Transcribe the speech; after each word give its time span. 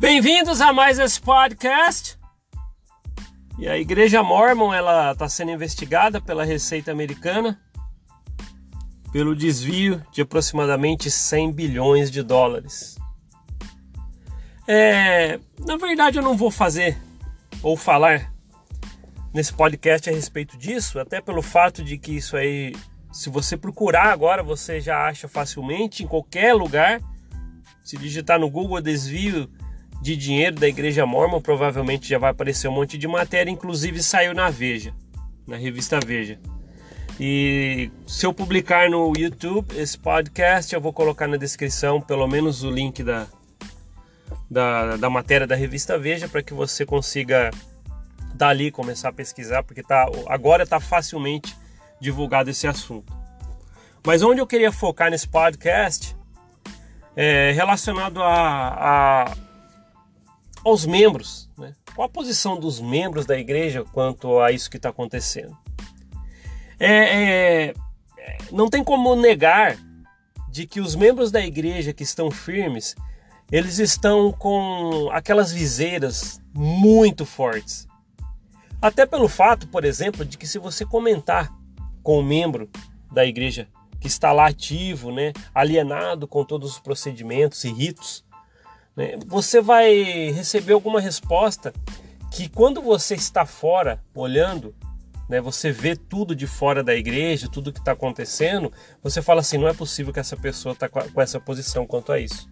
Bem-vindos 0.00 0.60
a 0.60 0.72
mais 0.72 0.98
esse 0.98 1.20
podcast. 1.20 2.18
E 3.58 3.68
a 3.68 3.78
Igreja 3.78 4.22
Mormon 4.22 4.74
ela 4.74 5.12
está 5.12 5.28
sendo 5.28 5.52
investigada 5.52 6.20
pela 6.20 6.44
Receita 6.44 6.90
Americana 6.90 7.60
pelo 9.12 9.36
desvio 9.36 10.04
de 10.10 10.22
aproximadamente 10.22 11.08
100 11.08 11.52
bilhões 11.52 12.10
de 12.10 12.20
dólares. 12.24 12.96
É, 14.66 15.38
na 15.60 15.76
verdade, 15.76 16.18
eu 16.18 16.22
não 16.22 16.36
vou 16.36 16.50
fazer 16.50 16.98
ou 17.62 17.76
falar 17.76 18.32
nesse 19.32 19.52
podcast 19.52 20.10
a 20.10 20.12
respeito 20.12 20.58
disso, 20.58 20.98
até 20.98 21.20
pelo 21.20 21.40
fato 21.40 21.84
de 21.84 21.96
que 21.96 22.16
isso 22.16 22.36
aí, 22.36 22.74
se 23.12 23.30
você 23.30 23.56
procurar 23.56 24.12
agora, 24.12 24.42
você 24.42 24.80
já 24.80 25.06
acha 25.06 25.28
facilmente 25.28 26.02
em 26.02 26.08
qualquer 26.08 26.52
lugar. 26.52 27.00
Se 27.84 27.96
digitar 27.96 28.40
no 28.40 28.50
Google 28.50 28.80
desvio 28.80 29.48
de 30.04 30.16
dinheiro 30.16 30.56
da 30.56 30.68
Igreja 30.68 31.06
Mormon, 31.06 31.40
provavelmente 31.40 32.06
já 32.06 32.18
vai 32.18 32.30
aparecer 32.30 32.68
um 32.68 32.72
monte 32.72 32.98
de 32.98 33.08
matéria, 33.08 33.50
inclusive 33.50 34.02
saiu 34.02 34.34
na 34.34 34.50
Veja, 34.50 34.92
na 35.46 35.56
revista 35.56 35.98
Veja. 35.98 36.38
E 37.18 37.90
se 38.06 38.26
eu 38.26 38.34
publicar 38.34 38.90
no 38.90 39.14
YouTube 39.16 39.74
esse 39.74 39.96
podcast, 39.96 40.74
eu 40.74 40.80
vou 40.80 40.92
colocar 40.92 41.26
na 41.26 41.38
descrição 41.38 42.02
pelo 42.02 42.28
menos 42.28 42.62
o 42.62 42.70
link 42.70 43.02
da, 43.02 43.26
da, 44.50 44.98
da 44.98 45.08
matéria 45.08 45.46
da 45.46 45.56
revista 45.56 45.96
Veja 45.96 46.28
para 46.28 46.42
que 46.42 46.52
você 46.52 46.84
consiga 46.84 47.50
dali 48.34 48.70
começar 48.70 49.08
a 49.08 49.12
pesquisar, 49.12 49.62
porque 49.62 49.82
tá, 49.82 50.06
agora 50.26 50.64
está 50.64 50.78
facilmente 50.78 51.56
divulgado 51.98 52.50
esse 52.50 52.66
assunto. 52.66 53.10
Mas 54.06 54.22
onde 54.22 54.38
eu 54.38 54.46
queria 54.46 54.70
focar 54.70 55.10
nesse 55.10 55.26
podcast 55.26 56.14
é 57.16 57.52
relacionado 57.52 58.22
a, 58.22 59.24
a 59.24 59.43
aos 60.64 60.86
membros. 60.86 61.50
Né? 61.58 61.72
Qual 61.94 62.06
a 62.06 62.10
posição 62.10 62.58
dos 62.58 62.80
membros 62.80 63.26
da 63.26 63.38
igreja 63.38 63.84
quanto 63.92 64.40
a 64.40 64.50
isso 64.50 64.70
que 64.70 64.76
está 64.76 64.88
acontecendo? 64.88 65.56
É, 66.80 67.68
é, 67.68 67.74
não 68.50 68.68
tem 68.68 68.82
como 68.82 69.14
negar 69.14 69.76
de 70.48 70.66
que 70.66 70.80
os 70.80 70.94
membros 70.94 71.30
da 71.30 71.44
igreja 71.44 71.92
que 71.92 72.02
estão 72.02 72.30
firmes, 72.30 72.94
eles 73.50 73.78
estão 73.78 74.32
com 74.32 75.10
aquelas 75.12 75.52
viseiras 75.52 76.40
muito 76.52 77.26
fortes. 77.26 77.86
Até 78.80 79.06
pelo 79.06 79.28
fato, 79.28 79.66
por 79.68 79.84
exemplo, 79.84 80.24
de 80.24 80.38
que 80.38 80.46
se 80.46 80.58
você 80.58 80.84
comentar 80.84 81.52
com 82.02 82.20
um 82.20 82.22
membro 82.22 82.68
da 83.12 83.24
igreja 83.24 83.68
que 84.00 84.06
está 84.06 84.30
lá 84.30 84.46
ativo, 84.46 85.10
né, 85.10 85.32
alienado 85.54 86.28
com 86.28 86.44
todos 86.44 86.72
os 86.72 86.78
procedimentos 86.78 87.64
e 87.64 87.72
ritos, 87.72 88.24
né, 88.96 89.18
você 89.26 89.60
vai 89.60 90.30
receber 90.30 90.72
alguma 90.72 91.00
resposta 91.00 91.72
que 92.30 92.48
quando 92.48 92.82
você 92.82 93.14
está 93.14 93.46
fora 93.46 94.02
olhando, 94.14 94.74
né, 95.28 95.40
você 95.40 95.70
vê 95.70 95.96
tudo 95.96 96.34
de 96.34 96.46
fora 96.46 96.82
da 96.82 96.94
igreja, 96.94 97.48
tudo 97.48 97.72
que 97.72 97.78
está 97.78 97.92
acontecendo, 97.92 98.72
você 99.02 99.22
fala 99.22 99.40
assim, 99.40 99.58
não 99.58 99.68
é 99.68 99.74
possível 99.74 100.12
que 100.12 100.20
essa 100.20 100.36
pessoa 100.36 100.72
está 100.72 100.88
com 100.88 101.20
essa 101.20 101.40
posição 101.40 101.86
quanto 101.86 102.12
a 102.12 102.18
isso. 102.18 102.48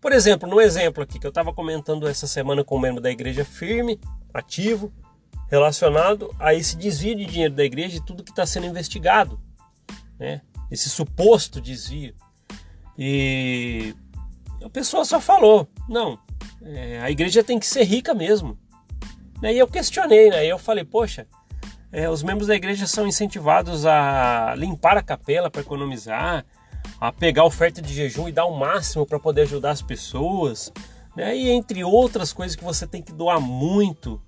Por 0.00 0.12
exemplo, 0.12 0.48
no 0.48 0.60
exemplo 0.60 1.02
aqui 1.02 1.18
que 1.18 1.26
eu 1.26 1.30
estava 1.30 1.52
comentando 1.52 2.06
essa 2.06 2.26
semana 2.26 2.62
com 2.62 2.76
um 2.76 2.80
membro 2.80 3.00
da 3.00 3.10
igreja 3.10 3.44
firme, 3.44 4.00
ativo, 4.32 4.92
relacionado 5.50 6.34
a 6.38 6.54
esse 6.54 6.76
desvio 6.76 7.16
de 7.16 7.24
dinheiro 7.24 7.54
da 7.54 7.64
igreja 7.64 7.96
e 7.96 8.04
tudo 8.04 8.22
que 8.22 8.30
está 8.30 8.46
sendo 8.46 8.66
investigado, 8.66 9.40
né? 10.18 10.42
esse 10.70 10.88
suposto 10.88 11.60
desvio. 11.60 12.14
E 12.96 13.94
a 14.68 14.70
pessoa 14.70 15.04
só 15.04 15.18
falou: 15.18 15.66
não, 15.88 16.18
é, 16.62 17.00
a 17.00 17.10
igreja 17.10 17.42
tem 17.42 17.58
que 17.58 17.66
ser 17.66 17.84
rica 17.84 18.14
mesmo. 18.14 18.56
E 19.42 19.58
eu 19.58 19.66
questionei, 19.66 20.30
né? 20.30 20.44
Eu 20.46 20.58
falei: 20.58 20.84
poxa, 20.84 21.26
é, 21.90 22.08
os 22.08 22.22
membros 22.22 22.48
da 22.48 22.54
igreja 22.54 22.86
são 22.86 23.06
incentivados 23.06 23.86
a 23.86 24.54
limpar 24.56 24.98
a 24.98 25.02
capela 25.02 25.50
para 25.50 25.62
economizar, 25.62 26.44
a 27.00 27.10
pegar 27.10 27.44
oferta 27.44 27.80
de 27.80 27.94
jejum 27.94 28.28
e 28.28 28.32
dar 28.32 28.44
o 28.44 28.58
máximo 28.58 29.06
para 29.06 29.18
poder 29.18 29.42
ajudar 29.42 29.70
as 29.70 29.82
pessoas, 29.82 30.70
né? 31.16 31.34
E 31.34 31.48
entre 31.48 31.82
outras 31.82 32.32
coisas 32.32 32.54
que 32.54 32.64
você 32.64 32.86
tem 32.86 33.02
que 33.02 33.12
doar 33.12 33.40
muito. 33.40 34.20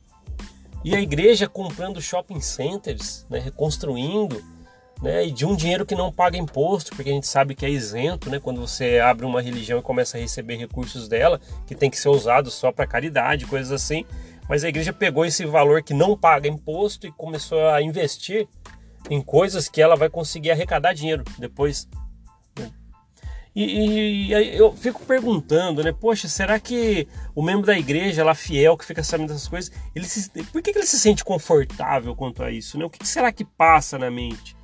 E 0.82 0.96
a 0.96 1.00
igreja 1.00 1.46
comprando 1.46 2.00
shopping 2.00 2.40
centers, 2.40 3.26
né? 3.28 3.38
reconstruindo 3.38 4.42
né, 5.02 5.26
e 5.26 5.30
de 5.30 5.46
um 5.46 5.56
dinheiro 5.56 5.86
que 5.86 5.94
não 5.94 6.12
paga 6.12 6.36
imposto, 6.36 6.94
porque 6.94 7.10
a 7.10 7.12
gente 7.12 7.26
sabe 7.26 7.54
que 7.54 7.64
é 7.64 7.70
isento, 7.70 8.28
né, 8.28 8.38
quando 8.38 8.60
você 8.60 8.98
abre 8.98 9.24
uma 9.24 9.40
religião 9.40 9.78
e 9.78 9.82
começa 9.82 10.18
a 10.18 10.20
receber 10.20 10.56
recursos 10.56 11.08
dela, 11.08 11.40
que 11.66 11.74
tem 11.74 11.88
que 11.88 11.98
ser 11.98 12.10
usado 12.10 12.50
só 12.50 12.70
para 12.70 12.86
caridade, 12.86 13.46
coisas 13.46 13.72
assim. 13.72 14.04
Mas 14.48 14.64
a 14.64 14.68
igreja 14.68 14.92
pegou 14.92 15.24
esse 15.24 15.46
valor 15.46 15.82
que 15.82 15.94
não 15.94 16.16
paga 16.16 16.48
imposto 16.48 17.06
e 17.06 17.12
começou 17.12 17.68
a 17.68 17.80
investir 17.80 18.48
em 19.08 19.22
coisas 19.22 19.68
que 19.68 19.80
ela 19.80 19.96
vai 19.96 20.10
conseguir 20.10 20.50
arrecadar 20.50 20.92
dinheiro 20.92 21.24
depois. 21.38 21.88
Né. 22.58 22.70
E, 23.54 24.32
eu 24.32 24.72
fico 24.74 25.06
perguntando, 25.06 25.82
né? 25.84 25.92
Poxa, 25.92 26.28
será 26.28 26.58
que 26.58 27.06
o 27.34 27.42
membro 27.42 27.64
da 27.64 27.78
igreja 27.78 28.24
lá 28.24 28.34
fiel 28.34 28.76
que 28.76 28.84
fica 28.84 29.04
sabendo 29.04 29.28
dessas 29.28 29.48
coisas, 29.48 29.72
ele 29.94 30.04
se, 30.04 30.28
por 30.52 30.60
que, 30.60 30.72
que 30.72 30.78
ele 30.80 30.86
se 30.86 30.98
sente 30.98 31.24
confortável 31.24 32.14
quanto 32.16 32.42
a 32.42 32.50
isso? 32.50 32.76
Né? 32.76 32.84
O 32.84 32.90
que, 32.90 32.98
que 32.98 33.08
será 33.08 33.32
que 33.32 33.44
passa 33.44 33.98
na 33.98 34.10
mente? 34.10 34.56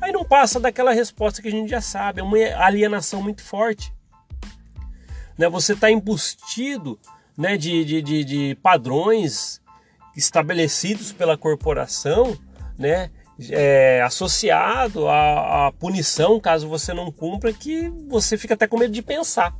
Aí 0.00 0.12
não 0.12 0.24
passa 0.24 0.58
daquela 0.58 0.92
resposta 0.92 1.42
que 1.42 1.48
a 1.48 1.50
gente 1.50 1.68
já 1.68 1.80
sabe, 1.80 2.20
é 2.20 2.22
uma 2.22 2.36
alienação 2.64 3.22
muito 3.22 3.42
forte. 3.42 3.92
Né? 5.36 5.48
Você 5.48 5.74
está 5.74 5.90
embustido 5.90 6.98
né, 7.36 7.56
de, 7.56 7.84
de, 7.84 8.02
de, 8.02 8.24
de, 8.24 8.54
padrões 8.62 9.60
estabelecidos 10.16 11.12
pela 11.12 11.36
corporação, 11.36 12.36
né, 12.78 13.10
é, 13.50 14.02
associado 14.02 15.08
à, 15.08 15.68
à 15.68 15.72
punição 15.72 16.38
caso 16.38 16.68
você 16.68 16.92
não 16.92 17.10
cumpra, 17.10 17.52
que 17.52 17.88
você 18.08 18.36
fica 18.36 18.54
até 18.54 18.66
com 18.66 18.78
medo 18.78 18.92
de 18.92 19.02
pensar. 19.02 19.54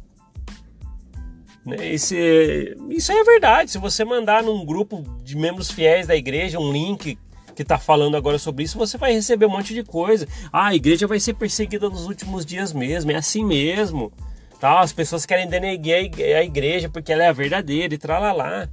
Né? 1.65 1.93
Esse, 1.95 2.77
isso 2.91 3.13
é 3.13 3.25
verdade. 3.25 3.71
Se 3.71 3.79
você 3.79 4.05
mandar 4.05 4.43
num 4.43 4.65
grupo 4.65 5.03
de 5.23 5.37
membros 5.37 5.71
fiéis 5.71 6.07
da 6.07 6.17
igreja 6.17 6.59
um 6.59 6.73
link 6.73 7.19
que 7.55 7.63
está 7.63 7.79
falando 7.79 8.17
agora 8.17 8.39
sobre 8.39 8.65
isso, 8.65 8.79
você 8.79 8.97
vai 8.97 9.13
receber 9.13 9.47
um 9.47 9.51
monte 9.51 9.75
de 9.75 9.83
coisa. 9.83 10.27
Ah, 10.53 10.69
a 10.69 10.75
igreja 10.75 11.07
vai 11.07 11.21
ser 11.21 11.35
perseguida 11.35 11.89
nos 11.89 12.07
últimos 12.07 12.45
dias 12.47 12.73
mesmo, 12.73 13.11
é 13.11 13.17
assim 13.17 13.45
mesmo. 13.45 14.13
Tá? 14.59 14.81
As 14.81 14.93
pessoas 14.93 15.25
querem 15.25 15.49
denegrir 15.49 16.13
a 16.37 16.43
igreja 16.43 16.89
porque 16.89 17.13
ela 17.13 17.25
é 17.25 17.29
a 17.29 17.33
verdadeira 17.33 17.95
e 17.95 17.99
tralalá. 17.99 18.69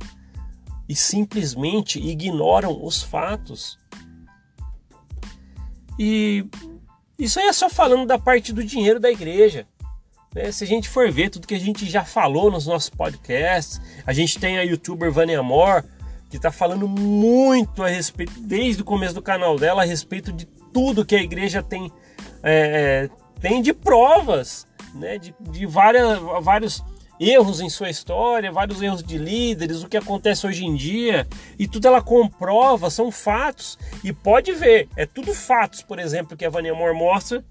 E 0.87 0.95
simplesmente 0.95 1.99
ignoram 1.99 2.83
os 2.83 3.01
fatos. 3.01 3.77
E 5.97 6.45
isso 7.17 7.39
aí 7.39 7.47
é 7.47 7.53
só 7.53 7.69
falando 7.69 8.05
da 8.05 8.19
parte 8.19 8.53
do 8.53 8.63
dinheiro 8.63 8.99
da 8.99 9.09
igreja. 9.09 9.65
Né? 10.33 10.51
Se 10.51 10.63
a 10.63 10.67
gente 10.67 10.87
for 10.87 11.11
ver 11.11 11.29
tudo 11.29 11.47
que 11.47 11.55
a 11.55 11.59
gente 11.59 11.89
já 11.89 12.05
falou 12.05 12.51
nos 12.51 12.67
nossos 12.67 12.89
podcasts, 12.89 13.81
a 14.05 14.13
gente 14.13 14.39
tem 14.39 14.57
a 14.59 14.61
youtuber 14.61 15.11
Vânia 15.11 15.39
Amor, 15.39 15.83
que 16.29 16.37
está 16.37 16.51
falando 16.51 16.87
muito 16.87 17.83
a 17.83 17.87
respeito, 17.87 18.33
desde 18.39 18.81
o 18.81 18.85
começo 18.85 19.15
do 19.15 19.21
canal 19.21 19.57
dela, 19.57 19.83
a 19.83 19.85
respeito 19.85 20.31
de 20.31 20.45
tudo 20.73 21.05
que 21.05 21.15
a 21.15 21.21
igreja 21.21 21.63
tem, 21.63 21.91
é, 22.43 23.09
é, 23.09 23.09
tem 23.39 23.61
de 23.61 23.73
provas, 23.73 24.67
né, 24.93 25.17
de, 25.17 25.33
de 25.39 25.65
várias, 25.65 26.19
vários 26.41 26.83
erros 27.19 27.61
em 27.61 27.69
sua 27.69 27.89
história, 27.89 28.51
vários 28.51 28.81
erros 28.81 29.01
de 29.01 29.17
líderes, 29.17 29.83
o 29.83 29.87
que 29.87 29.97
acontece 29.97 30.45
hoje 30.45 30.65
em 30.65 30.75
dia, 30.75 31.27
e 31.57 31.67
tudo 31.67 31.87
ela 31.87 32.01
comprova, 32.01 32.89
são 32.89 33.11
fatos, 33.11 33.77
e 34.03 34.13
pode 34.13 34.53
ver, 34.53 34.87
é 34.95 35.05
tudo 35.05 35.33
fatos, 35.33 35.81
por 35.81 35.97
exemplo, 35.97 36.37
que 36.37 36.45
a 36.45 36.49
Vânia 36.49 36.75
Moore 36.75 36.95
mostra, 36.95 37.43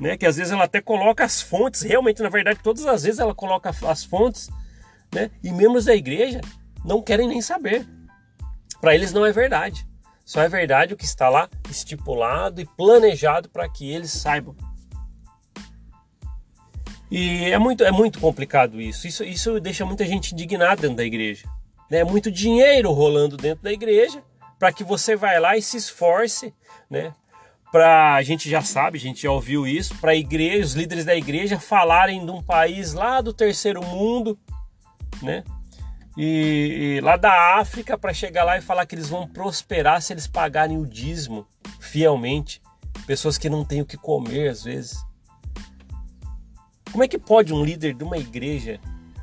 né, 0.00 0.16
que 0.16 0.26
às 0.26 0.36
vezes 0.36 0.52
ela 0.52 0.64
até 0.64 0.80
coloca 0.80 1.24
as 1.24 1.40
fontes, 1.40 1.82
realmente, 1.82 2.22
na 2.22 2.28
verdade, 2.28 2.58
todas 2.62 2.84
as 2.84 3.04
vezes 3.04 3.20
ela 3.20 3.34
coloca 3.34 3.70
as 3.86 4.04
fontes, 4.04 4.50
né, 5.14 5.30
e 5.42 5.52
membros 5.52 5.84
da 5.84 5.94
igreja 5.94 6.40
não 6.84 7.00
querem 7.00 7.28
nem 7.28 7.40
saber. 7.40 7.86
Para 8.84 8.94
eles 8.94 9.14
não 9.14 9.24
é 9.24 9.32
verdade. 9.32 9.88
Só 10.26 10.42
é 10.42 10.48
verdade 10.48 10.92
o 10.92 10.96
que 10.98 11.06
está 11.06 11.30
lá 11.30 11.48
estipulado 11.70 12.60
e 12.60 12.66
planejado 12.66 13.48
para 13.48 13.66
que 13.66 13.90
eles 13.90 14.10
saibam. 14.10 14.54
E 17.10 17.46
é 17.50 17.58
muito, 17.58 17.82
é 17.82 17.90
muito 17.90 18.20
complicado 18.20 18.78
isso. 18.78 19.06
isso. 19.06 19.24
Isso 19.24 19.58
deixa 19.58 19.86
muita 19.86 20.04
gente 20.04 20.34
indignada 20.34 20.82
dentro 20.82 20.98
da 20.98 21.04
igreja. 21.04 21.48
É 21.90 22.04
muito 22.04 22.30
dinheiro 22.30 22.92
rolando 22.92 23.38
dentro 23.38 23.64
da 23.64 23.72
igreja 23.72 24.22
para 24.58 24.70
que 24.70 24.84
você 24.84 25.16
vá 25.16 25.32
lá 25.38 25.56
e 25.56 25.62
se 25.62 25.78
esforce, 25.78 26.52
né? 26.90 27.14
Para 27.72 28.16
a 28.16 28.22
gente 28.22 28.50
já 28.50 28.60
sabe, 28.60 28.98
a 28.98 29.00
gente 29.00 29.22
já 29.22 29.30
ouviu 29.30 29.66
isso, 29.66 29.94
para 29.94 30.14
igreja, 30.14 30.62
os 30.62 30.74
líderes 30.74 31.06
da 31.06 31.16
igreja 31.16 31.58
falarem 31.58 32.22
de 32.22 32.30
um 32.30 32.42
país 32.42 32.92
lá 32.92 33.22
do 33.22 33.32
terceiro 33.32 33.82
mundo, 33.82 34.38
né? 35.22 35.42
E, 36.16 36.96
e 36.96 37.00
lá 37.00 37.16
da 37.16 37.58
África 37.58 37.98
para 37.98 38.14
chegar 38.14 38.44
lá 38.44 38.56
e 38.56 38.62
falar 38.62 38.86
que 38.86 38.94
eles 38.94 39.08
vão 39.08 39.26
prosperar 39.26 40.00
se 40.00 40.12
eles 40.12 40.26
pagarem 40.26 40.78
o 40.78 40.86
dízimo 40.86 41.46
fielmente. 41.80 42.62
Pessoas 43.06 43.36
que 43.36 43.50
não 43.50 43.64
têm 43.64 43.82
o 43.82 43.86
que 43.86 43.96
comer 43.96 44.48
às 44.48 44.64
vezes. 44.64 45.04
Como 46.90 47.02
é 47.02 47.08
que 47.08 47.18
pode 47.18 47.52
um 47.52 47.64
líder 47.64 47.94
de 47.94 48.04
uma 48.04 48.16
igreja 48.16 48.80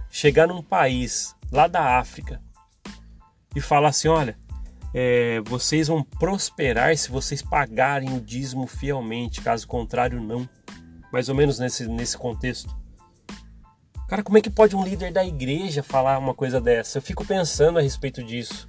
chegar 0.10 0.48
num 0.48 0.62
país 0.62 1.34
lá 1.52 1.68
da 1.68 1.98
África 1.98 2.42
e 3.56 3.62
falar 3.62 3.90
assim: 3.90 4.10
olha, 4.10 4.38
é, 4.94 5.40
vocês 5.46 5.88
vão 5.88 6.04
prosperar 6.04 6.96
se 6.98 7.10
vocês 7.10 7.42
pagarem 7.42 8.14
o 8.14 8.20
dízimo 8.20 8.68
fielmente, 8.68 9.42
caso 9.42 9.68
contrário, 9.68 10.20
não. 10.20 10.48
Mais 11.12 11.30
ou 11.30 11.36
menos 11.36 11.60
nesse, 11.60 11.88
nesse 11.88 12.18
contexto. 12.18 12.81
Cara, 14.12 14.24
como 14.24 14.38
é 14.38 14.42
que 14.42 14.50
pode 14.50 14.76
um 14.76 14.84
líder 14.84 15.14
da 15.14 15.24
igreja 15.24 15.82
falar 15.82 16.18
uma 16.18 16.34
coisa 16.34 16.60
dessa? 16.60 16.98
Eu 16.98 17.02
fico 17.02 17.24
pensando 17.24 17.80
a 17.80 17.82
respeito 17.82 18.22
disso. 18.22 18.68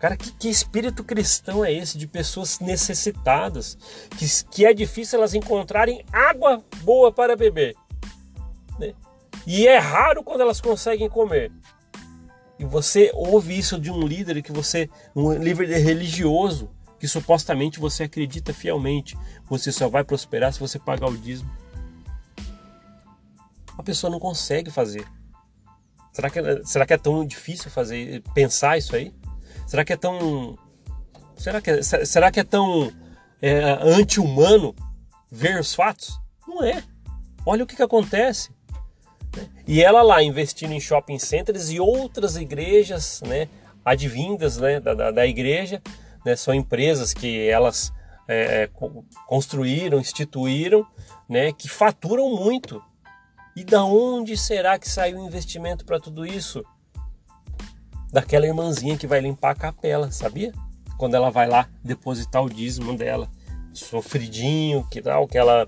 Cara, 0.00 0.16
que, 0.16 0.32
que 0.32 0.48
espírito 0.48 1.04
cristão 1.04 1.64
é 1.64 1.72
esse 1.72 1.96
de 1.96 2.08
pessoas 2.08 2.58
necessitadas, 2.58 3.78
que, 4.18 4.26
que 4.50 4.66
é 4.66 4.74
difícil 4.74 5.20
elas 5.20 5.34
encontrarem 5.34 6.04
água 6.12 6.64
boa 6.82 7.12
para 7.12 7.36
beber? 7.36 7.76
Né? 8.76 8.92
E 9.46 9.68
é 9.68 9.78
raro 9.78 10.24
quando 10.24 10.40
elas 10.40 10.60
conseguem 10.60 11.08
comer. 11.08 11.52
E 12.58 12.64
você 12.64 13.12
ouve 13.14 13.56
isso 13.56 13.78
de 13.78 13.88
um 13.88 14.04
líder 14.04 14.42
que 14.42 14.50
você, 14.50 14.90
um 15.14 15.32
líder 15.32 15.78
religioso, 15.78 16.68
que 16.98 17.06
supostamente 17.06 17.78
você 17.78 18.02
acredita 18.02 18.52
fielmente. 18.52 19.16
Você 19.48 19.70
só 19.70 19.88
vai 19.88 20.02
prosperar 20.02 20.52
se 20.52 20.58
você 20.58 20.76
pagar 20.76 21.08
o 21.08 21.16
dízimo. 21.16 21.48
A 23.80 23.82
pessoa 23.82 24.10
não 24.10 24.20
consegue 24.20 24.70
fazer. 24.70 25.06
Será 26.12 26.28
que, 26.28 26.66
será 26.66 26.86
que 26.86 26.92
é 26.92 26.98
tão 26.98 27.24
difícil 27.24 27.70
fazer, 27.70 28.22
pensar 28.34 28.76
isso 28.76 28.94
aí? 28.94 29.14
Será 29.66 29.86
que 29.86 29.94
é 29.94 29.96
tão. 29.96 30.58
Será 31.34 31.62
que 31.62 31.70
é, 31.70 31.82
será 31.82 32.30
que 32.30 32.40
é 32.40 32.44
tão 32.44 32.92
é, 33.40 33.78
anti-humano 33.80 34.74
ver 35.32 35.58
os 35.58 35.74
fatos? 35.74 36.20
Não 36.46 36.62
é. 36.62 36.84
Olha 37.46 37.64
o 37.64 37.66
que, 37.66 37.74
que 37.74 37.82
acontece. 37.82 38.50
E 39.66 39.82
ela 39.82 40.02
lá 40.02 40.22
investindo 40.22 40.72
em 40.72 40.80
shopping 40.80 41.18
centers 41.18 41.70
e 41.70 41.80
outras 41.80 42.36
igrejas, 42.36 43.22
né, 43.22 43.48
advindas 43.82 44.58
né, 44.58 44.78
da, 44.78 44.92
da, 44.92 45.10
da 45.10 45.26
igreja, 45.26 45.80
né, 46.26 46.36
são 46.36 46.52
empresas 46.52 47.14
que 47.14 47.48
elas 47.48 47.90
é, 48.28 48.64
é 48.64 48.70
construíram, 49.26 50.00
instituíram, 50.00 50.86
né, 51.26 51.50
que 51.50 51.66
faturam 51.66 52.28
muito. 52.36 52.82
E 53.56 53.64
da 53.64 53.84
onde 53.84 54.36
será 54.36 54.78
que 54.78 54.88
saiu 54.88 55.18
o 55.18 55.26
investimento 55.26 55.84
para 55.84 56.00
tudo 56.00 56.24
isso? 56.26 56.64
daquela 58.12 58.46
irmãzinha 58.46 58.96
que 58.96 59.06
vai 59.06 59.20
limpar 59.20 59.50
a 59.50 59.54
capela, 59.54 60.10
sabia? 60.10 60.52
Quando 60.98 61.14
ela 61.14 61.30
vai 61.30 61.48
lá 61.48 61.68
depositar 61.82 62.42
o 62.42 62.50
dízimo 62.50 62.96
dela, 62.96 63.28
sofridinho, 63.72 64.86
que 64.90 65.00
tal, 65.00 65.26
que 65.26 65.38
ela 65.38 65.66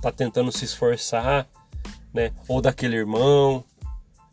tá 0.00 0.10
tentando 0.10 0.50
se 0.50 0.64
esforçar, 0.64 1.46
né? 2.12 2.32
Ou 2.48 2.60
daquele 2.60 2.96
irmão. 2.96 3.64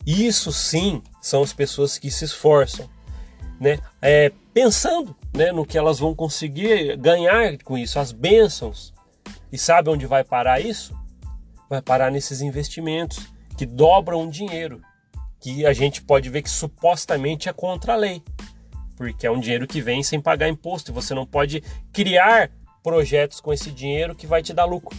Isso 0.06 0.51
sim 0.51 1.04
são 1.22 1.44
as 1.44 1.54
pessoas 1.54 1.98
que 1.98 2.10
se 2.10 2.25
esforçam, 2.25 2.90
né? 3.60 3.78
É, 4.01 4.31
pensando, 4.54 5.16
né, 5.34 5.51
no 5.51 5.66
que 5.66 5.78
elas 5.78 6.00
vão 6.00 6.16
conseguir 6.16 6.98
ganhar 6.98 7.57
com 7.63 7.78
isso, 7.78 8.00
as 8.00 8.12
bênçãos. 8.12 8.94
E 9.51 9.57
sabe 9.57 9.90
onde 9.90 10.06
vai 10.06 10.24
parar 10.24 10.60
isso? 10.60 10.98
Vai 11.69 11.81
parar 11.81 12.12
nesses 12.12 12.42
investimentos 12.42 13.19
que 13.57 13.66
dobram 13.66 14.30
dinheiro 14.30 14.81
que 15.39 15.66
a 15.66 15.74
gente 15.74 16.01
pode 16.01 16.30
ver 16.30 16.42
que 16.42 16.50
supostamente 16.50 17.48
é 17.48 17.54
contra 17.54 17.94
a 17.94 17.95
lei, 17.95 18.21
porque 18.98 19.25
é 19.25 19.31
um 19.31 19.39
dinheiro 19.39 19.68
que 19.68 19.81
vem 19.81 20.04
sem 20.04 20.19
pagar 20.19 20.50
imposto 20.50 20.92
e 20.92 20.94
você 20.94 21.13
não 21.13 21.25
pode 21.25 21.63
criar 21.94 22.51
projetos 22.83 23.39
com 23.39 23.54
esse 23.54 23.71
dinheiro 23.71 24.16
que 24.16 24.27
vai 24.27 24.42
te 24.42 24.54
dar 24.54 24.66
lucro, 24.66 24.98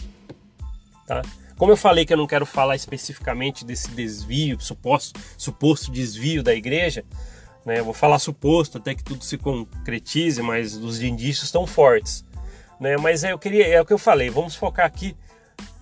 tá? 1.05 1.21
Como 1.57 1.71
eu 1.71 1.77
falei 1.77 2.05
que 2.05 2.13
eu 2.13 2.17
não 2.17 2.25
quero 2.25 2.45
falar 2.45 2.75
especificamente 2.75 3.63
desse 3.63 3.91
desvio, 3.91 4.59
suposto, 4.59 5.19
suposto 5.37 5.91
desvio 5.91 6.41
da 6.41 6.55
igreja, 6.55 7.05
né? 7.63 7.79
Eu 7.79 7.85
vou 7.85 7.93
falar 7.93 8.17
suposto 8.17 8.79
até 8.79 8.95
que 8.95 9.03
tudo 9.03 9.23
se 9.23 9.37
concretize, 9.37 10.41
mas 10.41 10.75
os 10.75 11.01
indícios 11.01 11.45
estão 11.45 11.67
fortes, 11.67 12.25
né? 12.79 12.97
Mas 12.97 13.23
é, 13.23 13.31
eu 13.31 13.37
queria, 13.37 13.67
é 13.67 13.79
o 13.79 13.85
que 13.85 13.93
eu 13.93 13.99
falei, 13.99 14.31
vamos 14.31 14.55
focar 14.55 14.87
aqui 14.87 15.15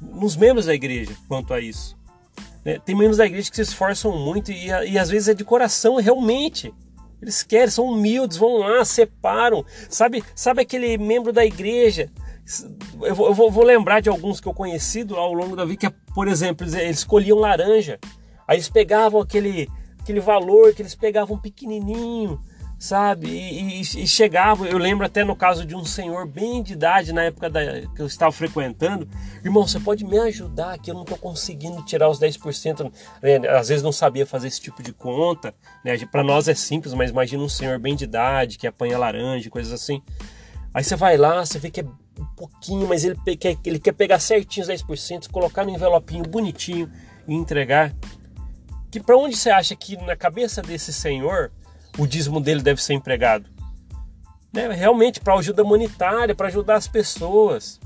nos 0.01 0.35
membros 0.35 0.65
da 0.65 0.73
igreja 0.73 1.15
quanto 1.27 1.53
a 1.53 1.59
isso. 1.59 1.97
Né? 2.63 2.79
Tem 2.79 2.95
membros 2.95 3.17
da 3.17 3.25
igreja 3.25 3.49
que 3.49 3.55
se 3.55 3.61
esforçam 3.61 4.17
muito 4.17 4.51
e, 4.51 4.67
e 4.67 4.97
às 4.97 5.09
vezes 5.09 5.27
é 5.27 5.33
de 5.33 5.43
coração, 5.43 5.95
realmente. 5.97 6.73
Eles 7.21 7.43
querem, 7.43 7.69
são 7.69 7.85
humildes, 7.85 8.37
vão 8.37 8.57
lá, 8.57 8.85
separam. 8.85 9.65
Sabe, 9.89 10.23
sabe 10.33 10.61
aquele 10.61 10.97
membro 10.97 11.33
da 11.33 11.45
igreja? 11.45 12.09
Eu 13.01 13.13
vou, 13.13 13.27
eu 13.27 13.51
vou 13.51 13.63
lembrar 13.63 13.99
de 13.99 14.09
alguns 14.09 14.39
que 14.39 14.47
eu 14.47 14.53
conheci 14.53 15.05
ao 15.11 15.33
longo 15.33 15.55
da 15.55 15.65
vida, 15.65 15.77
que, 15.77 15.89
por 16.13 16.27
exemplo, 16.27 16.65
eles, 16.65 16.75
eles 16.75 16.97
escolhiam 16.99 17.37
laranja. 17.37 17.99
Aí 18.47 18.55
eles 18.55 18.69
pegavam 18.69 19.21
aquele, 19.21 19.69
aquele 19.99 20.19
valor 20.19 20.73
que 20.73 20.81
eles 20.81 20.95
pegavam 20.95 21.37
pequenininho, 21.37 22.39
sabe? 22.79 23.27
E, 23.27 23.81
e, 23.81 23.81
e, 23.81 24.07
chegava, 24.07 24.65
eu 24.65 24.77
lembro 24.77 25.05
até 25.05 25.25
no 25.25 25.35
caso 25.35 25.65
de 25.65 25.75
um 25.75 25.83
senhor 25.83 26.25
bem 26.25 26.63
de 26.63 26.73
idade, 26.73 27.11
na 27.11 27.23
época 27.23 27.49
da, 27.49 27.81
que 27.81 28.01
eu 28.01 28.07
estava 28.07 28.31
frequentando, 28.31 29.05
irmão, 29.43 29.67
você 29.67 29.79
pode 29.81 30.05
me 30.05 30.17
ajudar 30.17 30.79
que 30.79 30.89
eu 30.89 30.95
não 30.95 31.01
estou 31.01 31.17
conseguindo 31.17 31.83
tirar 31.83 32.09
os 32.09 32.19
10%, 32.19 32.89
né? 33.21 33.49
às 33.49 33.67
vezes 33.67 33.83
não 33.83 33.91
sabia 33.91 34.25
fazer 34.25 34.47
esse 34.47 34.61
tipo 34.61 34.81
de 34.81 34.93
conta, 34.93 35.53
né? 35.83 35.97
Para 36.09 36.23
nós 36.23 36.47
é 36.47 36.55
simples, 36.55 36.93
mas 36.93 37.11
imagina 37.11 37.43
um 37.43 37.49
senhor 37.49 37.77
bem 37.77 37.97
de 37.97 38.05
idade 38.05 38.57
que 38.57 38.65
apanha 38.65 38.97
laranja, 38.97 39.49
coisas 39.49 39.73
assim. 39.73 40.01
Aí 40.73 40.83
você 40.83 40.95
vai 40.95 41.17
lá, 41.17 41.45
você 41.45 41.59
vê 41.59 41.69
que 41.69 41.81
é 41.81 41.83
um 41.83 42.25
pouquinho, 42.37 42.87
mas 42.87 43.03
ele 43.03 43.17
quer, 43.37 43.57
ele 43.65 43.79
quer 43.79 43.91
pegar 43.91 44.19
certinho 44.19 44.65
os 44.65 44.71
10%, 44.71 45.29
colocar 45.29 45.65
no 45.65 45.71
envelopinho 45.71 46.23
bonitinho 46.23 46.89
e 47.27 47.33
entregar. 47.33 47.93
Que 48.89 49.01
para 49.01 49.17
onde 49.17 49.35
você 49.35 49.49
acha 49.49 49.75
que 49.75 49.97
na 49.97 50.15
cabeça 50.15 50.61
desse 50.61 50.93
senhor 50.93 51.51
o 51.99 52.07
dízimo 52.07 52.39
dele 52.39 52.61
deve 52.61 52.81
ser 52.81 52.93
empregado? 52.93 53.49
Né? 54.53 54.67
Realmente 54.71 55.19
para 55.19 55.35
ajuda 55.35 55.63
humanitária, 55.63 56.33
para 56.33 56.47
ajudar 56.47 56.75
as 56.75 56.87
pessoas. 56.87 57.79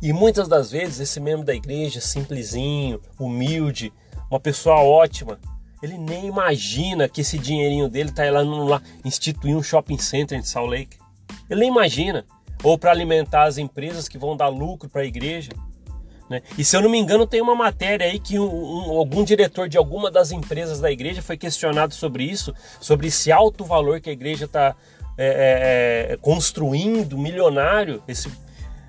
E 0.00 0.12
muitas 0.12 0.46
das 0.46 0.70
vezes 0.70 1.00
esse 1.00 1.18
membro 1.18 1.44
da 1.44 1.54
igreja, 1.54 2.00
simplesinho, 2.00 3.00
humilde, 3.18 3.92
uma 4.30 4.38
pessoa 4.38 4.76
ótima, 4.76 5.40
ele 5.82 5.96
nem 5.96 6.26
imagina 6.26 7.08
que 7.08 7.22
esse 7.22 7.38
dinheirinho 7.38 7.88
dele 7.88 8.10
está 8.10 8.30
lá, 8.30 8.42
lá 8.42 8.82
instituir 9.04 9.56
um 9.56 9.62
shopping 9.62 9.98
center 9.98 10.38
em 10.38 10.42
Salt 10.42 10.70
Lake. 10.70 10.98
Ele 11.48 11.60
nem 11.60 11.70
imagina. 11.70 12.24
Ou 12.62 12.76
para 12.76 12.90
alimentar 12.90 13.44
as 13.44 13.56
empresas 13.56 14.08
que 14.08 14.18
vão 14.18 14.36
dar 14.36 14.48
lucro 14.48 14.88
para 14.88 15.02
a 15.02 15.06
igreja. 15.06 15.50
Né? 16.28 16.42
E 16.58 16.64
se 16.64 16.76
eu 16.76 16.82
não 16.82 16.90
me 16.90 16.98
engano, 16.98 17.26
tem 17.26 17.40
uma 17.40 17.54
matéria 17.54 18.06
aí 18.06 18.18
que 18.18 18.38
um, 18.38 18.44
um, 18.44 18.98
algum 18.98 19.24
diretor 19.24 19.68
de 19.68 19.78
alguma 19.78 20.10
das 20.10 20.30
empresas 20.30 20.80
da 20.80 20.90
igreja 20.90 21.22
foi 21.22 21.36
questionado 21.36 21.94
sobre 21.94 22.24
isso, 22.24 22.54
sobre 22.80 23.08
esse 23.08 23.32
alto 23.32 23.64
valor 23.64 24.00
que 24.00 24.10
a 24.10 24.12
igreja 24.12 24.44
está 24.44 24.76
é, 25.16 25.26
é, 25.26 26.12
é, 26.12 26.16
construindo, 26.18 27.18
milionário, 27.18 28.02
esse, 28.06 28.30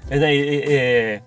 é, 0.10 0.20
né, 0.20 0.36
é, 0.36 1.22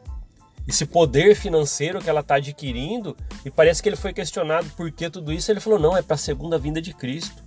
esse 0.69 0.87
poder 0.87 1.35
financeiro 1.35 2.01
que 2.01 2.09
ela 2.09 2.21
está 2.21 2.37
adquirindo. 2.37 3.17
E 3.45 3.51
parece 3.51 3.83
que 3.83 3.89
ele 3.89 3.97
foi 3.97 4.13
questionado 4.13 4.69
por 4.77 4.93
que 4.93 5.11
tudo 5.11 5.33
isso. 5.33 5.51
Ele 5.51 5.61
falou: 5.61 5.79
não, 5.79 5.97
é 5.97 6.03
para 6.03 6.15
a 6.15 6.19
segunda 6.19 6.59
vinda 6.59 6.81
de 6.81 6.95
Cristo. 6.95 7.43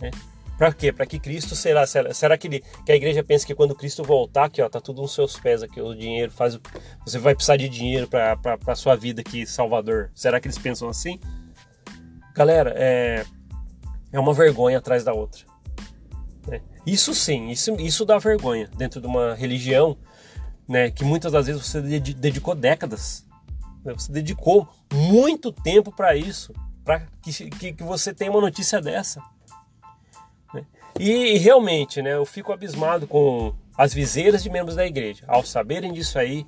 Né? 0.00 0.10
Para 0.56 0.72
quê? 0.72 0.92
Para 0.92 1.06
que 1.06 1.18
Cristo 1.18 1.56
será? 1.56 1.86
Será, 1.86 2.12
será 2.14 2.38
que, 2.38 2.46
ele, 2.46 2.64
que, 2.84 2.92
a 2.92 2.94
igreja 2.96 3.22
pensa 3.22 3.46
que 3.46 3.54
quando 3.54 3.74
Cristo 3.74 4.02
voltar, 4.04 4.44
aqui 4.44 4.62
ó, 4.62 4.68
tá 4.68 4.80
tudo 4.80 5.02
nos 5.02 5.14
seus 5.14 5.38
pés 5.38 5.62
aqui, 5.62 5.80
o 5.80 5.94
dinheiro 5.94 6.30
faz, 6.30 6.58
você 7.04 7.18
vai 7.18 7.34
precisar 7.34 7.56
de 7.56 7.68
dinheiro 7.68 8.08
para 8.08 8.74
sua 8.74 8.94
vida 8.94 9.20
aqui, 9.20 9.46
Salvador? 9.46 10.10
Será 10.14 10.40
que 10.40 10.46
eles 10.46 10.58
pensam 10.58 10.88
assim? 10.88 11.18
Galera, 12.34 12.72
é, 12.76 13.24
é 14.12 14.20
uma 14.20 14.32
vergonha 14.32 14.78
atrás 14.78 15.04
da 15.04 15.12
outra. 15.12 15.44
Né? 16.46 16.60
Isso 16.86 17.14
sim, 17.14 17.48
isso, 17.48 17.72
isso 17.80 18.04
dá 18.04 18.18
vergonha 18.18 18.68
dentro 18.76 19.00
de 19.00 19.06
uma 19.06 19.34
religião, 19.34 19.98
né, 20.68 20.90
que 20.90 21.04
muitas 21.04 21.32
das 21.32 21.46
vezes 21.46 21.66
você 21.66 21.80
dedicou 21.80 22.54
décadas, 22.54 23.26
né? 23.84 23.92
você 23.92 24.12
dedicou 24.12 24.68
muito 24.92 25.52
tempo 25.52 25.90
para 25.90 26.16
isso, 26.16 26.52
para 26.84 27.06
que, 27.22 27.50
que, 27.50 27.72
que 27.72 27.82
você 27.82 28.12
tenha 28.14 28.30
uma 28.30 28.40
notícia 28.40 28.80
dessa. 28.80 29.20
E 30.98 31.38
realmente, 31.38 32.02
né, 32.02 32.14
eu 32.14 32.24
fico 32.24 32.52
abismado 32.52 33.06
com 33.06 33.54
as 33.76 33.94
viseiras 33.94 34.42
de 34.42 34.50
membros 34.50 34.76
da 34.76 34.86
igreja, 34.86 35.24
ao 35.26 35.44
saberem 35.44 35.92
disso 35.92 36.18
aí, 36.18 36.46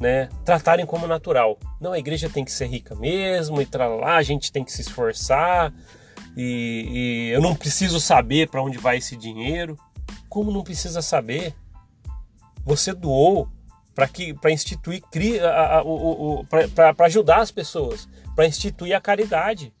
né, 0.00 0.28
tratarem 0.44 0.86
como 0.86 1.06
natural. 1.06 1.58
Não, 1.80 1.92
a 1.92 1.98
igreja 1.98 2.28
tem 2.28 2.44
que 2.44 2.52
ser 2.52 2.66
rica 2.66 2.94
mesmo, 2.94 3.60
e 3.60 3.68
lá 4.00 4.16
a 4.16 4.22
gente 4.22 4.50
tem 4.50 4.64
que 4.64 4.72
se 4.72 4.80
esforçar, 4.80 5.72
e, 6.36 7.28
e 7.28 7.30
eu 7.30 7.40
não 7.40 7.54
preciso 7.54 8.00
saber 8.00 8.48
para 8.48 8.62
onde 8.62 8.78
vai 8.78 8.96
esse 8.96 9.16
dinheiro. 9.16 9.78
Como 10.28 10.50
não 10.50 10.62
precisa 10.62 11.02
saber? 11.02 11.54
Você 12.64 12.92
doou 12.94 13.48
para 13.94 14.08
que 14.08 14.32
para 14.32 14.50
instituir 14.50 15.02
para 16.48 17.06
ajudar 17.06 17.40
as 17.40 17.50
pessoas, 17.50 18.08
para 18.34 18.46
instituir 18.46 18.94
a 18.94 19.00
caridade. 19.00 19.72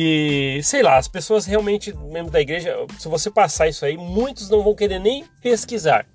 E 0.00 0.60
sei 0.62 0.80
lá, 0.80 0.96
as 0.96 1.08
pessoas 1.08 1.44
realmente, 1.44 1.92
membros 1.92 2.30
da 2.30 2.40
igreja, 2.40 2.72
se 3.00 3.08
você 3.08 3.28
passar 3.28 3.66
isso 3.66 3.84
aí, 3.84 3.96
muitos 3.96 4.48
não 4.48 4.62
vão 4.62 4.72
querer 4.72 5.00
nem 5.00 5.24
pesquisar. 5.42 6.06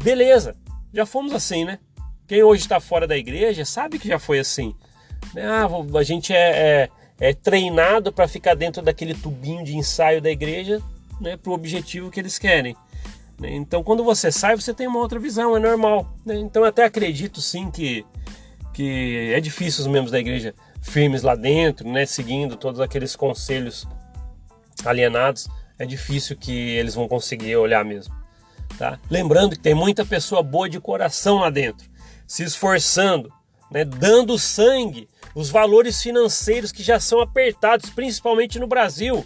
Beleza, 0.00 0.54
já 0.94 1.04
fomos 1.04 1.32
assim, 1.32 1.64
né? 1.64 1.80
Quem 2.28 2.44
hoje 2.44 2.62
está 2.62 2.78
fora 2.78 3.08
da 3.08 3.16
igreja 3.16 3.64
sabe 3.64 3.98
que 3.98 4.06
já 4.06 4.20
foi 4.20 4.38
assim. 4.38 4.72
Né? 5.34 5.44
Ah, 5.44 5.66
a 5.98 6.02
gente 6.04 6.32
é, 6.32 6.88
é, 7.18 7.30
é 7.30 7.34
treinado 7.34 8.12
para 8.12 8.28
ficar 8.28 8.54
dentro 8.54 8.82
daquele 8.82 9.14
tubinho 9.14 9.64
de 9.64 9.76
ensaio 9.76 10.22
da 10.22 10.30
igreja 10.30 10.80
né, 11.20 11.36
para 11.36 11.50
o 11.50 11.54
objetivo 11.54 12.12
que 12.12 12.20
eles 12.20 12.38
querem. 12.38 12.76
Né? 13.36 13.52
Então, 13.52 13.82
quando 13.82 14.04
você 14.04 14.30
sai, 14.30 14.54
você 14.54 14.72
tem 14.72 14.86
uma 14.86 15.00
outra 15.00 15.18
visão, 15.18 15.56
é 15.56 15.58
normal. 15.58 16.08
Né? 16.24 16.36
Então, 16.36 16.62
até 16.62 16.84
acredito 16.84 17.40
sim 17.40 17.68
que, 17.68 18.06
que 18.72 19.32
é 19.34 19.40
difícil 19.40 19.80
os 19.80 19.88
membros 19.88 20.12
da 20.12 20.20
igreja 20.20 20.54
firmes 20.80 21.22
lá 21.22 21.34
dentro, 21.34 21.88
né, 21.88 22.06
seguindo 22.06 22.56
todos 22.56 22.80
aqueles 22.80 23.14
conselhos 23.16 23.86
alienados, 24.84 25.48
é 25.78 25.86
difícil 25.86 26.36
que 26.36 26.52
eles 26.52 26.94
vão 26.94 27.08
conseguir 27.08 27.56
olhar 27.56 27.84
mesmo. 27.84 28.14
Tá? 28.78 28.98
Lembrando 29.10 29.56
que 29.56 29.62
tem 29.62 29.74
muita 29.74 30.04
pessoa 30.04 30.42
boa 30.42 30.68
de 30.68 30.80
coração 30.80 31.38
lá 31.38 31.50
dentro, 31.50 31.88
se 32.26 32.42
esforçando, 32.42 33.32
né, 33.70 33.84
dando 33.84 34.38
sangue, 34.38 35.08
os 35.34 35.50
valores 35.50 36.00
financeiros 36.02 36.72
que 36.72 36.82
já 36.82 36.98
são 36.98 37.20
apertados, 37.20 37.90
principalmente 37.90 38.58
no 38.58 38.66
Brasil, 38.66 39.24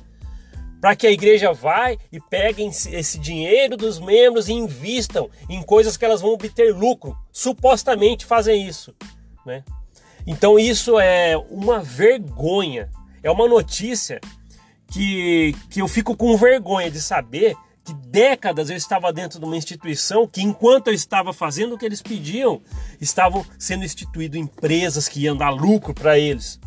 para 0.81 0.97
que 0.97 1.07
a 1.07 1.13
igreja 1.13 1.53
vá 1.53 1.93
e 1.93 2.21
pegue 2.29 2.65
esse 2.65 3.19
dinheiro 3.19 3.77
dos 3.77 4.01
membros 4.01 4.49
e 4.49 4.53
invistam 4.53 5.31
em 5.49 5.63
coisas 5.63 5.97
que 5.97 6.05
elas 6.05 6.21
vão 6.21 6.33
obter 6.33 6.75
lucro. 6.75 7.17
Supostamente 7.31 8.27
fazem 8.27 8.67
isso. 8.67 8.93
Né? 9.47 9.63
Então 10.27 10.59
isso 10.59 10.99
é 10.99 11.37
uma 11.51 11.81
vergonha. 11.81 12.91
É 13.23 13.31
uma 13.31 13.49
notícia 13.49 14.21
que, 14.89 15.55
que 15.71 15.81
eu 15.81 15.89
fico 15.89 16.17
com 16.17 16.37
vergonha 16.37 16.91
de 16.91 17.01
saber 17.01 17.57
que 17.85 17.95
décadas 17.95 18.71
eu 18.71 18.77
estava 18.77 19.13
dentro 19.13 19.41
de 19.41 19.45
uma 19.45 19.57
instituição 19.57 20.27
que, 20.27 20.41
enquanto 20.41 20.89
eu 20.89 20.95
estava 20.95 21.33
fazendo 21.33 21.75
o 21.75 21.79
que 21.79 21.85
eles 21.85 22.01
pediam, 22.01 22.63
estavam 23.01 23.45
sendo 23.59 23.85
instituídas 23.85 24.41
empresas 24.41 25.09
que 25.09 25.21
iam 25.21 25.37
dar 25.37 25.51
lucro 25.51 25.93
para 25.93 26.19
eles. 26.19 26.61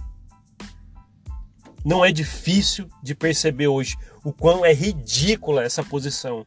Não 1.85 2.03
é 2.03 2.11
difícil 2.11 2.89
de 3.01 3.15
perceber 3.15 3.67
hoje 3.67 3.95
o 4.23 4.33
quão 4.33 4.65
é 4.65 4.73
ridícula 4.73 5.63
essa 5.63 5.83
posição. 5.83 6.45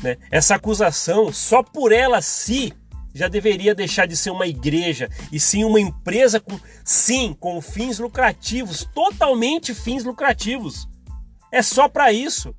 Né? 0.00 0.16
Essa 0.30 0.54
acusação, 0.54 1.32
só 1.32 1.62
por 1.62 1.92
ela 1.92 2.22
si, 2.22 2.72
já 3.14 3.28
deveria 3.28 3.74
deixar 3.74 4.06
de 4.06 4.16
ser 4.16 4.30
uma 4.30 4.46
igreja 4.46 5.08
e 5.32 5.38
sim 5.38 5.64
uma 5.64 5.80
empresa 5.80 6.40
com, 6.40 6.58
sim, 6.84 7.36
com 7.38 7.60
fins 7.60 7.98
lucrativos, 7.98 8.88
totalmente 8.94 9.74
fins 9.74 10.04
lucrativos. 10.04 10.88
É 11.52 11.62
só 11.62 11.88
para 11.88 12.12
isso. 12.12 12.54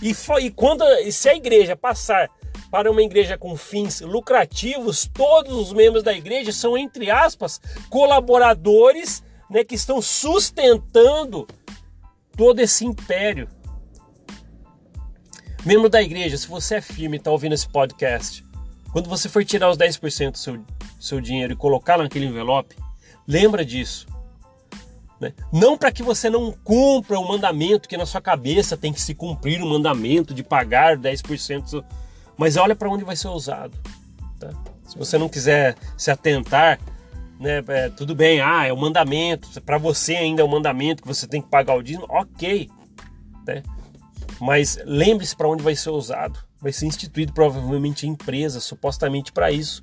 E, 0.00 0.14
e 0.40 0.50
quando 0.50 0.84
se 1.10 1.28
a 1.28 1.34
igreja 1.34 1.76
passar 1.76 2.28
para 2.70 2.90
uma 2.90 3.02
igreja 3.02 3.36
com 3.36 3.56
fins 3.56 4.00
lucrativos, 4.00 5.08
todos 5.12 5.54
os 5.54 5.72
membros 5.72 6.02
da 6.02 6.12
igreja 6.12 6.52
são, 6.52 6.76
entre 6.76 7.10
aspas, 7.10 7.60
colaboradores 7.88 9.22
né, 9.48 9.62
que 9.62 9.74
estão 9.74 10.00
sustentando 10.00 11.46
todo 12.36 12.60
esse 12.60 12.84
império. 12.84 13.48
Membro 15.64 15.88
da 15.88 16.02
igreja, 16.02 16.36
se 16.36 16.48
você 16.48 16.76
é 16.76 16.80
firme 16.80 17.16
e 17.16 17.18
está 17.18 17.30
ouvindo 17.30 17.54
esse 17.54 17.68
podcast, 17.68 18.44
quando 18.92 19.08
você 19.08 19.28
for 19.28 19.44
tirar 19.44 19.70
os 19.70 19.78
10% 19.78 20.32
do 20.32 20.38
seu, 20.38 20.62
seu 21.00 21.20
dinheiro 21.20 21.54
e 21.54 21.56
colocar 21.56 21.96
naquele 21.96 22.26
envelope, 22.26 22.76
lembra 23.26 23.64
disso. 23.64 24.06
Né? 25.18 25.32
Não 25.50 25.78
para 25.78 25.90
que 25.90 26.02
você 26.02 26.28
não 26.28 26.52
cumpra 26.52 27.18
o 27.18 27.26
mandamento, 27.26 27.88
que 27.88 27.96
na 27.96 28.04
sua 28.04 28.20
cabeça 28.20 28.76
tem 28.76 28.92
que 28.92 29.00
se 29.00 29.14
cumprir 29.14 29.62
o 29.62 29.66
mandamento 29.66 30.34
de 30.34 30.42
pagar 30.42 30.98
10%, 30.98 31.82
mas 32.36 32.56
olha 32.56 32.76
para 32.76 32.90
onde 32.90 33.02
vai 33.02 33.16
ser 33.16 33.28
usado. 33.28 33.72
Tá? 34.38 34.50
Se 34.86 34.98
você 34.98 35.16
não 35.16 35.28
quiser 35.28 35.74
se 35.96 36.10
atentar, 36.10 36.78
né, 37.40 37.62
é, 37.68 37.88
tudo 37.88 38.14
bem, 38.14 38.40
ah, 38.42 38.66
é 38.66 38.72
o 38.72 38.76
mandamento, 38.76 39.60
para 39.62 39.78
você 39.78 40.16
ainda 40.16 40.42
é 40.42 40.44
o 40.44 40.48
mandamento 40.48 41.02
que 41.02 41.08
você 41.08 41.26
tem 41.26 41.40
que 41.40 41.48
pagar 41.48 41.76
o 41.76 41.82
dízimo, 41.82 42.06
ok. 42.10 42.68
Né? 43.46 43.62
Mas 44.38 44.78
lembre-se 44.84 45.34
para 45.34 45.48
onde 45.48 45.62
vai 45.62 45.74
ser 45.74 45.90
usado. 45.90 46.38
Vai 46.62 46.72
ser 46.72 46.86
instituído 46.86 47.32
provavelmente 47.32 48.06
em 48.06 48.10
empresa, 48.10 48.60
supostamente 48.60 49.32
para 49.32 49.50
isso 49.50 49.82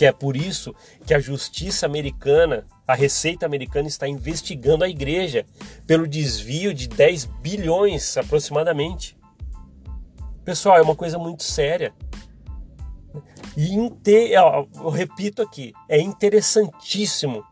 que 0.00 0.06
é 0.06 0.12
por 0.12 0.34
isso 0.34 0.74
que 1.04 1.12
a 1.12 1.20
justiça 1.20 1.84
americana, 1.84 2.66
a 2.88 2.94
Receita 2.94 3.44
americana 3.44 3.86
está 3.86 4.08
investigando 4.08 4.82
a 4.82 4.88
igreja 4.88 5.44
pelo 5.86 6.08
desvio 6.08 6.72
de 6.72 6.88
10 6.88 7.26
bilhões 7.42 8.16
aproximadamente. 8.16 9.14
Pessoal, 10.42 10.78
é 10.78 10.80
uma 10.80 10.96
coisa 10.96 11.18
muito 11.18 11.42
séria. 11.42 11.92
E 13.54 13.74
eu 13.74 14.88
repito 14.88 15.42
aqui, 15.42 15.74
é 15.86 16.00
interessantíssimo 16.00 17.44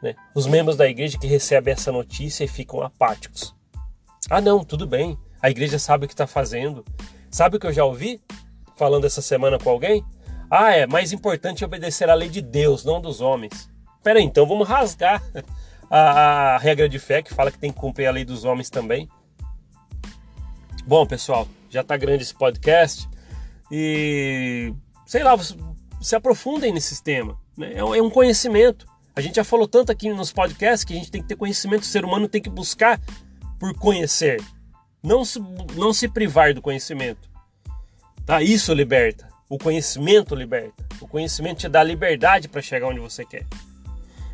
né? 0.00 0.14
os 0.36 0.46
membros 0.46 0.76
da 0.76 0.88
igreja 0.88 1.18
que 1.18 1.26
recebem 1.26 1.72
essa 1.74 1.90
notícia 1.90 2.44
e 2.44 2.48
ficam 2.48 2.80
apáticos. 2.80 3.56
Ah, 4.30 4.40
não, 4.40 4.62
tudo 4.62 4.86
bem, 4.86 5.18
a 5.40 5.50
igreja 5.50 5.80
sabe 5.80 6.04
o 6.04 6.08
que 6.08 6.14
está 6.14 6.28
fazendo. 6.28 6.84
Sabe 7.32 7.56
o 7.56 7.58
que 7.58 7.66
eu 7.66 7.72
já 7.72 7.82
ouvi 7.82 8.20
falando 8.76 9.06
essa 9.06 9.22
semana 9.22 9.58
com 9.58 9.70
alguém? 9.70 10.04
Ah, 10.50 10.70
é 10.70 10.86
mais 10.86 11.14
importante 11.14 11.64
obedecer 11.64 12.10
à 12.10 12.14
lei 12.14 12.28
de 12.28 12.42
Deus, 12.42 12.84
não 12.84 13.00
dos 13.00 13.22
homens. 13.22 13.70
Pera 14.02 14.18
aí, 14.18 14.24
então 14.24 14.46
vamos 14.46 14.68
rasgar 14.68 15.22
a, 15.88 16.56
a 16.56 16.58
regra 16.58 16.86
de 16.86 16.98
fé 16.98 17.22
que 17.22 17.32
fala 17.32 17.50
que 17.50 17.58
tem 17.58 17.72
que 17.72 17.80
cumprir 17.80 18.06
a 18.06 18.10
lei 18.10 18.22
dos 18.22 18.44
homens 18.44 18.68
também. 18.68 19.08
Bom, 20.86 21.06
pessoal, 21.06 21.48
já 21.70 21.80
está 21.80 21.96
grande 21.96 22.22
esse 22.22 22.34
podcast 22.34 23.08
e 23.70 24.74
sei 25.06 25.24
lá, 25.24 25.34
se 26.02 26.14
aprofundem 26.14 26.70
nesse 26.70 27.02
tema. 27.02 27.38
Né? 27.56 27.72
É, 27.72 27.78
é 27.78 28.02
um 28.02 28.10
conhecimento. 28.10 28.84
A 29.16 29.22
gente 29.22 29.36
já 29.36 29.44
falou 29.44 29.66
tanto 29.66 29.90
aqui 29.90 30.10
nos 30.10 30.30
podcasts 30.30 30.84
que 30.84 30.92
a 30.92 30.96
gente 30.96 31.10
tem 31.10 31.22
que 31.22 31.28
ter 31.28 31.36
conhecimento, 31.36 31.82
o 31.82 31.86
ser 31.86 32.04
humano 32.04 32.28
tem 32.28 32.42
que 32.42 32.50
buscar 32.50 33.00
por 33.58 33.72
conhecer, 33.78 34.38
não 35.02 35.24
se, 35.24 35.40
não 35.74 35.92
se 35.92 36.08
privar 36.08 36.54
do 36.54 36.62
conhecimento. 36.62 37.28
Tá? 38.24 38.42
Isso 38.42 38.72
liberta. 38.72 39.28
O 39.48 39.58
conhecimento 39.58 40.34
liberta. 40.34 40.84
O 41.00 41.08
conhecimento 41.08 41.58
te 41.58 41.68
dá 41.68 41.82
liberdade 41.82 42.48
para 42.48 42.62
chegar 42.62 42.88
onde 42.88 43.00
você 43.00 43.24
quer. 43.24 43.44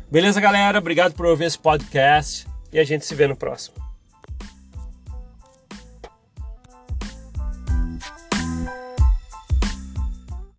Beleza, 0.09 0.39
galera? 0.39 0.79
Obrigado 0.79 1.13
por 1.13 1.25
ouvir 1.25 1.45
esse 1.45 1.59
podcast 1.59 2.47
e 2.71 2.79
a 2.79 2.83
gente 2.83 3.05
se 3.05 3.15
vê 3.15 3.27
no 3.27 3.35
próximo. 3.35 3.88